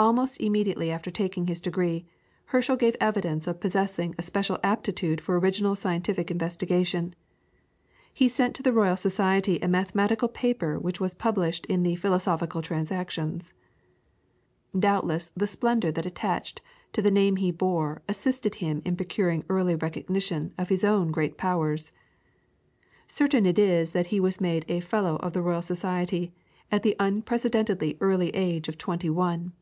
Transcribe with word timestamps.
Almost 0.00 0.40
immediately 0.40 0.92
after 0.92 1.10
taking 1.10 1.48
his 1.48 1.60
degree, 1.60 2.06
Herschel 2.44 2.76
gave 2.76 2.94
evidence 3.00 3.48
of 3.48 3.58
possessing 3.58 4.14
a 4.16 4.22
special 4.22 4.60
aptitude 4.62 5.20
for 5.20 5.36
original 5.40 5.74
scientific 5.74 6.30
investigation. 6.30 7.16
He 8.14 8.28
sent 8.28 8.54
to 8.54 8.62
the 8.62 8.72
Royal 8.72 8.96
Society 8.96 9.58
a 9.58 9.66
mathematical 9.66 10.28
paper 10.28 10.78
which 10.78 11.00
was 11.00 11.14
published 11.14 11.66
in 11.66 11.82
the 11.82 11.96
PHILOSOPHICAL 11.96 12.62
TRANSACTIONS. 12.62 13.52
Doubtless 14.78 15.32
the 15.36 15.48
splendour 15.48 15.90
that 15.90 16.06
attached 16.06 16.62
to 16.92 17.02
the 17.02 17.10
name 17.10 17.34
he 17.34 17.50
bore 17.50 18.00
assisted 18.08 18.54
him 18.54 18.82
in 18.84 18.94
procuring 18.94 19.42
early 19.48 19.74
recognition 19.74 20.54
of 20.56 20.68
his 20.68 20.84
own 20.84 21.10
great 21.10 21.36
powers. 21.36 21.90
Certain 23.08 23.44
it 23.44 23.58
is 23.58 23.90
that 23.94 24.06
he 24.06 24.20
was 24.20 24.40
made 24.40 24.64
a 24.68 24.78
Fellow 24.78 25.16
of 25.16 25.32
the 25.32 25.42
Royal 25.42 25.60
Society 25.60 26.32
at 26.70 26.84
the 26.84 26.94
unprecedentedly 27.00 27.98
early 28.00 28.28
age 28.30 28.68
of 28.68 28.78
twenty 28.78 29.10
one. 29.10 29.54